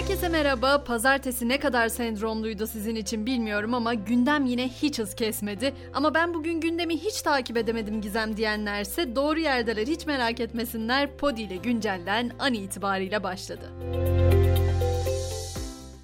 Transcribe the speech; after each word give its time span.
Herkese 0.00 0.28
merhaba. 0.28 0.84
Pazartesi 0.84 1.48
ne 1.48 1.58
kadar 1.58 1.88
sendromluydu 1.88 2.66
sizin 2.66 2.94
için 2.94 3.26
bilmiyorum 3.26 3.74
ama 3.74 3.94
gündem 3.94 4.46
yine 4.46 4.68
hiç 4.68 4.98
hız 4.98 5.14
kesmedi. 5.14 5.74
Ama 5.94 6.14
ben 6.14 6.34
bugün 6.34 6.60
gündemi 6.60 6.96
hiç 6.96 7.22
takip 7.22 7.56
edemedim 7.56 8.00
Gizem 8.00 8.36
diyenlerse 8.36 9.16
doğru 9.16 9.40
yerdeler 9.40 9.86
hiç 9.86 10.06
merak 10.06 10.40
etmesinler. 10.40 11.16
Podi 11.16 11.42
ile 11.42 11.56
güncellen 11.56 12.30
an 12.38 12.54
itibariyle 12.54 13.22
başladı. 13.22 13.72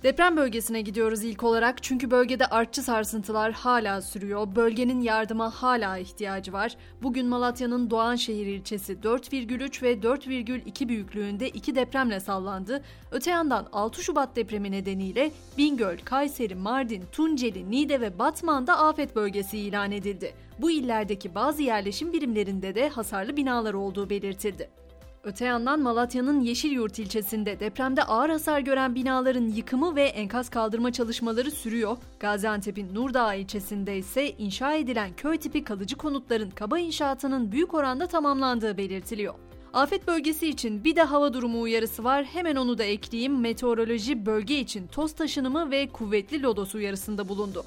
Deprem 0.07 0.37
bölgesine 0.37 0.81
gidiyoruz 0.81 1.25
ilk 1.25 1.43
olarak 1.43 1.83
çünkü 1.83 2.11
bölgede 2.11 2.47
artçı 2.47 2.83
sarsıntılar 2.83 3.53
hala 3.53 4.03
sürüyor. 4.03 4.57
Bölgenin 4.57 5.01
yardıma 5.01 5.51
hala 5.51 5.99
ihtiyacı 5.99 6.53
var. 6.53 6.77
Bugün 7.03 7.27
Malatya'nın 7.27 7.91
Doğanşehir 7.91 8.47
ilçesi 8.47 8.93
4,3 8.93 9.83
ve 9.83 9.93
4,2 9.95 10.89
büyüklüğünde 10.89 11.49
iki 11.49 11.75
depremle 11.75 12.21
sallandı. 12.21 12.83
Öte 13.11 13.31
yandan 13.31 13.69
6 13.73 14.03
Şubat 14.03 14.37
depremi 14.37 14.71
nedeniyle 14.71 15.31
Bingöl, 15.59 15.99
Kayseri, 16.05 16.55
Mardin, 16.55 17.05
Tunceli, 17.13 17.71
Niğde 17.71 18.01
ve 18.01 18.19
Batman'da 18.19 18.79
afet 18.79 19.17
bölgesi 19.17 19.59
ilan 19.59 19.93
edildi. 19.93 20.35
Bu 20.59 20.71
illerdeki 20.71 21.35
bazı 21.35 21.63
yerleşim 21.63 22.13
birimlerinde 22.13 22.75
de 22.75 22.89
hasarlı 22.89 23.37
binalar 23.37 23.75
olduğu 23.75 24.11
belirtildi. 24.11 24.86
Öte 25.27 25.45
yandan 25.45 25.81
Malatya'nın 25.81 26.41
Yeşilyurt 26.41 26.99
ilçesinde 26.99 27.61
depremde 27.61 28.03
ağır 28.03 28.31
hasar 28.31 28.61
gören 28.61 28.95
binaların 28.95 29.49
yıkımı 29.49 29.97
ve 29.97 30.03
enkaz 30.03 30.49
kaldırma 30.49 30.93
çalışmaları 30.93 31.51
sürüyor. 31.51 31.97
Gaziantep'in 32.21 32.95
Nurdağ 32.95 33.35
ilçesinde 33.35 33.97
ise 33.97 34.31
inşa 34.31 34.75
edilen 34.75 35.11
köy 35.17 35.39
tipi 35.39 35.65
kalıcı 35.65 35.97
konutların 35.97 36.51
kaba 36.51 36.79
inşaatının 36.79 37.53
büyük 37.53 37.75
oranda 37.75 38.07
tamamlandığı 38.07 38.77
belirtiliyor. 38.77 39.35
Afet 39.73 40.07
bölgesi 40.07 40.49
için 40.49 40.85
bir 40.85 40.97
de 40.97 41.03
hava 41.03 41.33
durumu 41.33 41.61
uyarısı 41.61 42.05
var. 42.05 42.25
Hemen 42.25 42.57
onu 42.57 42.79
da 42.79 42.85
ekleyeyim. 42.85 43.41
Meteoroloji 43.41 44.27
bölge 44.27 44.59
için 44.59 44.87
toz 44.87 45.13
taşınımı 45.15 45.71
ve 45.71 45.89
kuvvetli 45.89 46.43
lodos 46.43 46.75
uyarısında 46.75 47.29
bulundu. 47.29 47.65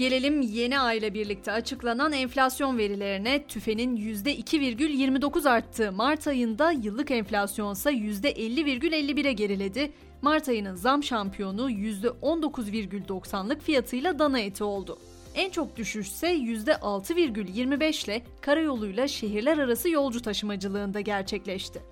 Gelelim 0.00 0.40
yeni 0.40 0.78
ay 0.78 0.98
ile 0.98 1.14
birlikte 1.14 1.52
açıklanan 1.52 2.12
enflasyon 2.12 2.78
verilerine. 2.78 3.46
TÜFE'nin 3.46 3.96
%2,29 3.96 5.48
arttığı 5.48 5.92
Mart 5.92 6.26
ayında 6.26 6.72
yıllık 6.72 7.10
enflasyonsa 7.10 7.92
%50,51'e 7.92 9.32
geriledi. 9.32 9.92
Mart 10.22 10.48
ayının 10.48 10.74
zam 10.74 11.02
şampiyonu 11.02 11.70
%19,90'lık 11.70 13.62
fiyatıyla 13.62 14.18
dana 14.18 14.40
eti 14.40 14.64
oldu. 14.64 14.98
En 15.34 15.50
çok 15.50 15.76
düşüşse 15.76 16.34
%6,25 16.34 18.04
ile 18.04 18.22
karayoluyla 18.40 19.08
şehirler 19.08 19.58
arası 19.58 19.88
yolcu 19.88 20.22
taşımacılığında 20.22 21.00
gerçekleşti. 21.00 21.82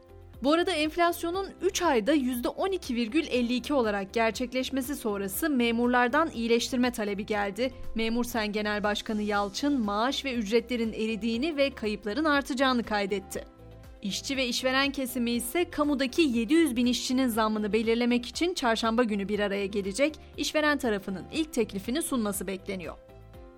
Bu 0.42 0.52
arada 0.52 0.72
enflasyonun 0.72 1.48
3 1.62 1.82
ayda 1.82 2.14
%12,52 2.14 3.72
olarak 3.72 4.12
gerçekleşmesi 4.12 4.96
sonrası 4.96 5.50
memurlardan 5.50 6.30
iyileştirme 6.30 6.92
talebi 6.92 7.26
geldi. 7.26 7.72
Memur 7.94 8.24
Sen 8.24 8.52
Genel 8.52 8.82
Başkanı 8.82 9.22
Yalçın 9.22 9.80
maaş 9.80 10.24
ve 10.24 10.34
ücretlerin 10.34 10.92
eridiğini 10.92 11.56
ve 11.56 11.70
kayıpların 11.70 12.24
artacağını 12.24 12.82
kaydetti. 12.82 13.44
İşçi 14.02 14.36
ve 14.36 14.46
işveren 14.46 14.92
kesimi 14.92 15.30
ise 15.30 15.70
kamudaki 15.70 16.22
700 16.22 16.76
bin 16.76 16.86
işçinin 16.86 17.28
zammını 17.28 17.72
belirlemek 17.72 18.26
için 18.26 18.54
çarşamba 18.54 19.02
günü 19.02 19.28
bir 19.28 19.40
araya 19.40 19.66
gelecek, 19.66 20.14
işveren 20.36 20.78
tarafının 20.78 21.24
ilk 21.32 21.52
teklifini 21.52 22.02
sunması 22.02 22.46
bekleniyor. 22.46 23.07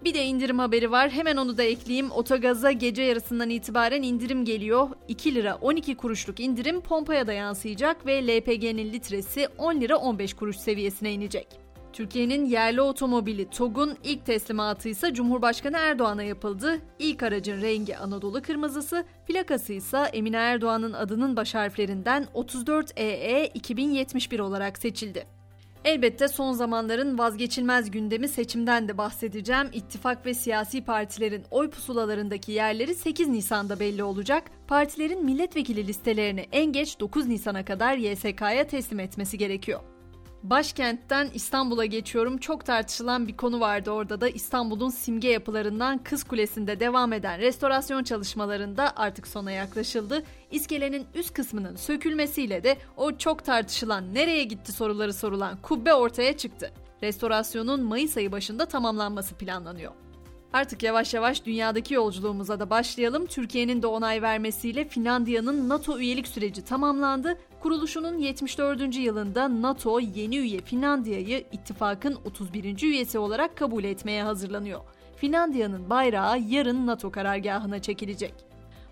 Bir 0.05 0.15
de 0.15 0.25
indirim 0.25 0.59
haberi 0.59 0.91
var. 0.91 1.11
Hemen 1.11 1.37
onu 1.37 1.57
da 1.57 1.63
ekleyeyim. 1.63 2.11
Otogaza 2.11 2.73
gece 2.73 3.03
yarısından 3.03 3.51
itibaren 3.51 4.03
indirim 4.03 4.45
geliyor. 4.45 4.89
2 5.09 5.35
lira 5.35 5.59
12 5.61 5.97
kuruşluk 5.97 6.41
indirim 6.41 6.81
pompaya 6.81 7.27
da 7.27 7.33
yansıyacak 7.33 8.07
ve 8.07 8.27
LPG'nin 8.27 8.93
litresi 8.93 9.49
10 9.59 9.81
lira 9.81 9.97
15 9.97 10.35
kuruş 10.35 10.57
seviyesine 10.57 11.13
inecek. 11.13 11.47
Türkiye'nin 11.93 12.45
yerli 12.45 12.81
otomobili 12.81 13.51
TOG'un 13.51 13.97
ilk 14.05 14.27
teslimatı 14.27 14.89
ise 14.89 15.15
Cumhurbaşkanı 15.15 15.77
Erdoğan'a 15.77 16.23
yapıldı. 16.23 16.81
İlk 16.99 17.23
aracın 17.23 17.63
rengi 17.63 17.97
Anadolu 17.97 18.43
kırmızısı, 18.43 19.05
plakası 19.27 19.73
ise 19.73 19.99
Emine 19.99 20.37
Erdoğan'ın 20.37 20.93
adının 20.93 21.37
baş 21.37 21.55
harflerinden 21.55 22.27
34EE 22.35 23.51
2071 23.55 24.41
olarak 24.41 24.79
seçildi. 24.79 25.40
Elbette 25.85 26.29
son 26.29 26.53
zamanların 26.53 27.19
vazgeçilmez 27.19 27.91
gündemi 27.91 28.29
seçimden 28.29 28.89
de 28.89 28.99
bahsedeceğim. 28.99 29.71
İttifak 29.73 30.27
ve 30.27 30.35
siyasi 30.35 30.85
partilerin 30.85 31.45
oy 31.51 31.71
pusulalarındaki 31.71 32.53
yerleri 32.53 32.95
8 32.95 33.29
Nisan'da 33.29 33.81
belli 33.81 34.03
olacak. 34.03 34.51
Partilerin 34.69 35.25
milletvekili 35.25 35.87
listelerini 35.87 36.47
en 36.53 36.73
geç 36.73 37.01
9 37.01 37.27
Nisan'a 37.27 37.65
kadar 37.65 37.97
YSK'ya 37.97 38.67
teslim 38.67 39.01
etmesi 39.01 39.39
gerekiyor. 39.39 39.81
Başkentten 40.43 41.31
İstanbul'a 41.35 41.85
geçiyorum. 41.85 42.39
Çok 42.39 42.67
tartışılan 42.67 43.29
bir 43.29 43.37
konu 43.37 43.61
vardı 43.61 43.91
orada 43.91 44.21
da 44.21 44.29
İstanbul'un 44.29 44.91
simge 44.91 45.29
yapılarından 45.29 45.99
Kız 45.99 46.25
Kulesi'nde 46.25 46.81
devam 46.81 47.13
eden 47.13 47.39
restorasyon 47.39 48.05
çalışmalarında 48.05 48.93
artık 48.97 49.27
sona 49.27 49.51
yaklaşıldı. 49.51 50.23
İskelenin 50.51 51.07
üst 51.15 51.35
kısmının 51.35 51.77
sökülmesiyle 51.77 52.65
de 52.65 52.77
o 52.97 53.17
çok 53.17 53.45
tartışılan 53.45 54.15
nereye 54.15 54.45
gitti 54.45 54.73
soruları 54.73 55.13
sorulan 55.13 55.57
kubbe 55.63 55.95
ortaya 55.95 56.37
çıktı. 56.37 56.71
Restorasyonun 57.03 57.83
Mayıs 57.83 58.17
ayı 58.17 58.33
başında 58.33 58.67
tamamlanması 58.67 59.35
planlanıyor. 59.35 59.93
Artık 60.53 60.83
yavaş 60.83 61.15
yavaş 61.15 61.45
dünyadaki 61.45 61.95
yolculuğumuza 61.95 62.61
da 62.61 62.71
başlayalım. 62.71 63.27
Türkiye'nin 63.27 63.83
de 63.83 63.87
onay 63.87 64.23
vermesiyle 64.23 64.85
Finlandiya'nın 64.85 65.69
NATO 65.69 65.99
üyelik 65.99 66.29
süreci 66.29 66.65
tamamlandı. 66.65 67.39
Kuruluşunun 67.61 68.19
74. 68.19 68.97
yılında 68.97 69.63
NATO 69.63 70.01
yeni 70.01 70.39
üye 70.39 70.61
Finlandiya'yı 70.61 71.45
ittifakın 71.53 72.19
31. 72.25 72.83
üyesi 72.83 73.19
olarak 73.19 73.57
kabul 73.57 73.85
etmeye 73.85 74.23
hazırlanıyor. 74.23 74.81
Finlandiya'nın 75.17 75.91
bayrağı 75.91 76.41
yarın 76.41 76.87
NATO 76.87 77.11
karargahına 77.11 77.83
çekilecek. 77.83 78.35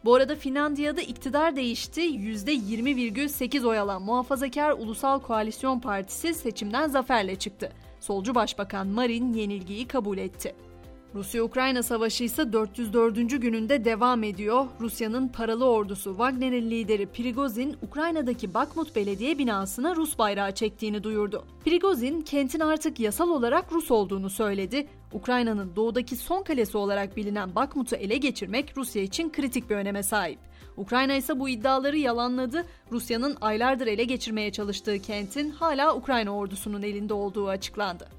Bu 0.04 0.14
arada 0.14 0.36
Finlandiya'da 0.36 1.00
iktidar 1.00 1.56
değişti. 1.56 2.00
%20,8 2.00 3.66
oy 3.66 3.78
alan 3.78 4.02
Muhafazakar 4.02 4.72
Ulusal 4.72 5.20
Koalisyon 5.20 5.80
Partisi 5.80 6.34
seçimden 6.34 6.88
zaferle 6.88 7.36
çıktı. 7.36 7.72
Solcu 8.00 8.34
Başbakan 8.34 8.86
Marin 8.86 9.32
yenilgiyi 9.32 9.88
kabul 9.88 10.18
etti. 10.18 10.67
Rusya-Ukrayna 11.14 11.82
savaşı 11.82 12.24
ise 12.24 12.52
404. 12.52 13.40
gününde 13.40 13.84
devam 13.84 14.24
ediyor. 14.24 14.66
Rusya'nın 14.80 15.28
paralı 15.28 15.64
ordusu 15.64 16.10
Wagner'in 16.10 16.70
lideri 16.70 17.06
Prigozhin, 17.06 17.76
Ukrayna'daki 17.82 18.54
Bakmut 18.54 18.96
belediye 18.96 19.38
binasına 19.38 19.96
Rus 19.96 20.18
bayrağı 20.18 20.52
çektiğini 20.52 21.04
duyurdu. 21.04 21.44
Prigozhin, 21.64 22.20
kentin 22.20 22.60
artık 22.60 23.00
yasal 23.00 23.28
olarak 23.28 23.72
Rus 23.72 23.90
olduğunu 23.90 24.30
söyledi. 24.30 24.86
Ukrayna'nın 25.12 25.76
doğudaki 25.76 26.16
son 26.16 26.42
kalesi 26.42 26.78
olarak 26.78 27.16
bilinen 27.16 27.54
Bakmut'u 27.54 27.96
ele 27.96 28.16
geçirmek 28.16 28.76
Rusya 28.76 29.02
için 29.02 29.30
kritik 29.30 29.70
bir 29.70 29.76
öneme 29.76 30.02
sahip. 30.02 30.38
Ukrayna 30.76 31.14
ise 31.14 31.40
bu 31.40 31.48
iddiaları 31.48 31.98
yalanladı. 31.98 32.64
Rusya'nın 32.92 33.36
aylardır 33.40 33.86
ele 33.86 34.04
geçirmeye 34.04 34.52
çalıştığı 34.52 34.98
kentin 34.98 35.50
hala 35.50 35.96
Ukrayna 35.96 36.30
ordusunun 36.30 36.82
elinde 36.82 37.14
olduğu 37.14 37.48
açıklandı. 37.48 38.17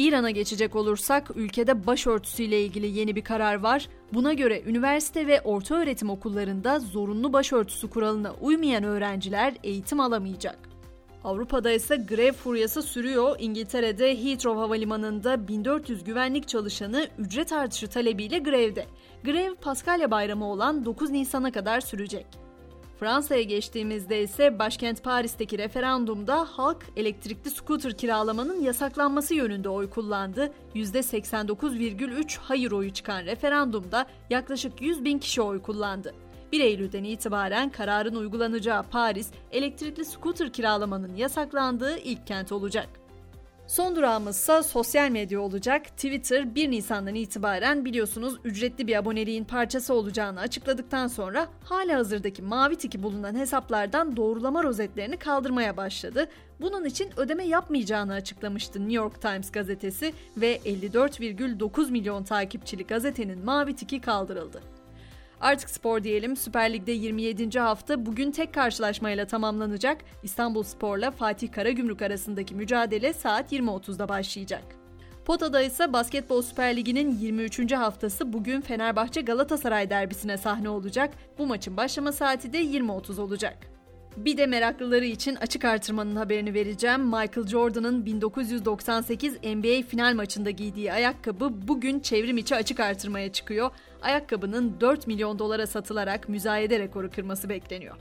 İran'a 0.00 0.30
geçecek 0.30 0.76
olursak 0.76 1.30
ülkede 1.36 1.86
başörtüsüyle 1.86 2.62
ilgili 2.62 2.98
yeni 2.98 3.16
bir 3.16 3.24
karar 3.24 3.54
var. 3.54 3.88
Buna 4.12 4.32
göre 4.32 4.62
üniversite 4.66 5.26
ve 5.26 5.40
orta 5.40 5.74
öğretim 5.74 6.10
okullarında 6.10 6.78
zorunlu 6.78 7.32
başörtüsü 7.32 7.90
kuralına 7.90 8.34
uymayan 8.40 8.84
öğrenciler 8.84 9.54
eğitim 9.64 10.00
alamayacak. 10.00 10.58
Avrupa'da 11.24 11.70
ise 11.70 11.96
grev 11.96 12.32
furyası 12.32 12.82
sürüyor. 12.82 13.36
İngiltere'de 13.38 14.24
Heathrow 14.24 14.60
Havalimanı'nda 14.60 15.48
1400 15.48 16.04
güvenlik 16.04 16.48
çalışanı 16.48 17.08
ücret 17.18 17.52
artışı 17.52 17.88
talebiyle 17.88 18.38
grevde. 18.38 18.86
Grev 19.24 19.54
Paskalya 19.54 20.10
Bayramı 20.10 20.50
olan 20.50 20.84
9 20.84 21.10
Nisan'a 21.10 21.52
kadar 21.52 21.80
sürecek. 21.80 22.26
Fransa'ya 23.00 23.42
geçtiğimizde 23.42 24.22
ise 24.22 24.58
başkent 24.58 25.02
Paris'teki 25.02 25.58
referandumda 25.58 26.44
halk 26.44 26.86
elektrikli 26.96 27.50
scooter 27.50 27.96
kiralamanın 27.96 28.60
yasaklanması 28.60 29.34
yönünde 29.34 29.68
oy 29.68 29.90
kullandı. 29.90 30.52
%89,3 30.74 32.38
hayır 32.42 32.72
oyu 32.72 32.92
çıkan 32.92 33.24
referandumda 33.24 34.06
yaklaşık 34.30 34.82
100 34.82 35.04
bin 35.04 35.18
kişi 35.18 35.42
oy 35.42 35.62
kullandı. 35.62 36.14
1 36.52 36.60
Eylül'den 36.60 37.04
itibaren 37.04 37.70
kararın 37.70 38.14
uygulanacağı 38.14 38.82
Paris, 38.82 39.30
elektrikli 39.52 40.04
scooter 40.04 40.52
kiralamanın 40.52 41.16
yasaklandığı 41.16 41.98
ilk 41.98 42.26
kent 42.26 42.52
olacak. 42.52 42.88
Son 43.70 43.96
durağımızsa 43.96 44.62
sosyal 44.62 45.10
medya 45.10 45.40
olacak. 45.40 45.86
Twitter 45.86 46.54
1 46.54 46.70
Nisan'dan 46.70 47.14
itibaren 47.14 47.84
biliyorsunuz 47.84 48.34
ücretli 48.44 48.86
bir 48.86 48.96
aboneliğin 48.96 49.44
parçası 49.44 49.94
olacağını 49.94 50.40
açıkladıktan 50.40 51.08
sonra 51.08 51.48
hala 51.64 51.96
hazırdaki 51.96 52.42
mavi 52.42 52.76
tiki 52.76 53.02
bulunan 53.02 53.34
hesaplardan 53.34 54.16
doğrulama 54.16 54.62
rozetlerini 54.62 55.16
kaldırmaya 55.16 55.76
başladı. 55.76 56.28
Bunun 56.60 56.84
için 56.84 57.10
ödeme 57.16 57.44
yapmayacağını 57.44 58.12
açıklamıştı 58.12 58.78
New 58.78 58.94
York 58.94 59.22
Times 59.22 59.50
gazetesi 59.50 60.12
ve 60.36 60.56
54,9 60.56 61.90
milyon 61.90 62.24
takipçili 62.24 62.86
gazetenin 62.86 63.44
mavi 63.44 63.76
tiki 63.76 64.00
kaldırıldı. 64.00 64.79
Artık 65.40 65.70
spor 65.70 66.04
diyelim. 66.04 66.36
Süper 66.36 66.72
Lig'de 66.72 66.92
27. 66.92 67.58
hafta 67.60 68.06
bugün 68.06 68.30
tek 68.30 68.54
karşılaşmayla 68.54 69.26
tamamlanacak. 69.26 70.04
İstanbul 70.22 70.62
Spor'la 70.62 71.10
Fatih 71.10 71.52
Karagümrük 71.52 72.02
arasındaki 72.02 72.54
mücadele 72.54 73.12
saat 73.12 73.52
20.30'da 73.52 74.08
başlayacak. 74.08 74.62
Pota'da 75.24 75.62
ise 75.62 75.92
Basketbol 75.92 76.42
Süper 76.42 76.76
Ligi'nin 76.76 77.18
23. 77.18 77.72
haftası 77.72 78.32
bugün 78.32 78.60
Fenerbahçe 78.60 79.20
Galatasaray 79.20 79.90
derbisine 79.90 80.36
sahne 80.36 80.68
olacak. 80.68 81.14
Bu 81.38 81.46
maçın 81.46 81.76
başlama 81.76 82.12
saati 82.12 82.52
de 82.52 82.62
20.30 82.62 83.20
olacak. 83.20 83.79
Bir 84.16 84.36
de 84.36 84.46
meraklıları 84.46 85.04
için 85.04 85.34
açık 85.34 85.64
artırmanın 85.64 86.16
haberini 86.16 86.54
vereceğim. 86.54 87.00
Michael 87.00 87.46
Jordan'ın 87.46 88.06
1998 88.06 89.32
NBA 89.32 89.82
final 89.88 90.14
maçında 90.14 90.50
giydiği 90.50 90.92
ayakkabı 90.92 91.68
bugün 91.68 92.00
çevrim 92.00 92.38
içi 92.38 92.56
açık 92.56 92.80
artırmaya 92.80 93.32
çıkıyor. 93.32 93.70
Ayakkabının 94.02 94.80
4 94.80 95.06
milyon 95.06 95.38
dolara 95.38 95.66
satılarak 95.66 96.28
müzayede 96.28 96.78
rekoru 96.78 97.10
kırması 97.10 97.48
bekleniyor. 97.48 97.96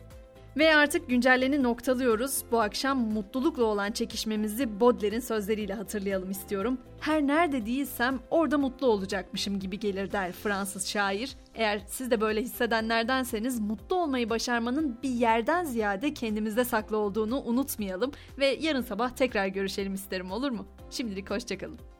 Ve 0.57 0.75
artık 0.75 1.09
güncelleni 1.09 1.63
noktalıyoruz. 1.63 2.43
Bu 2.51 2.61
akşam 2.61 2.99
mutlulukla 2.99 3.63
olan 3.63 3.91
çekişmemizi 3.91 4.79
Baudelaire'in 4.79 5.19
sözleriyle 5.19 5.73
hatırlayalım 5.73 6.31
istiyorum. 6.31 6.77
Her 6.99 7.21
nerede 7.21 7.65
değilsem 7.65 8.19
orada 8.29 8.57
mutlu 8.57 8.87
olacakmışım 8.87 9.59
gibi 9.59 9.79
gelir 9.79 10.11
der 10.11 10.31
Fransız 10.31 10.87
şair. 10.87 11.35
Eğer 11.55 11.81
siz 11.87 12.11
de 12.11 12.21
böyle 12.21 12.41
hissedenlerdenseniz 12.41 13.59
mutlu 13.59 13.95
olmayı 13.95 14.29
başarmanın 14.29 14.97
bir 15.03 15.09
yerden 15.09 15.63
ziyade 15.63 16.13
kendimizde 16.13 16.65
saklı 16.65 16.97
olduğunu 16.97 17.41
unutmayalım 17.43 18.11
ve 18.37 18.57
yarın 18.61 18.81
sabah 18.81 19.09
tekrar 19.09 19.47
görüşelim 19.47 19.93
isterim 19.93 20.31
olur 20.31 20.51
mu? 20.51 20.65
Şimdilik 20.89 21.29
hoşçakalın. 21.31 21.98